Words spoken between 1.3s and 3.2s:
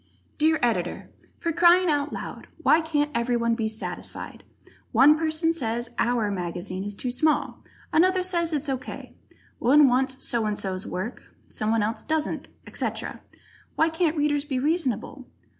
For crying out loud, why can't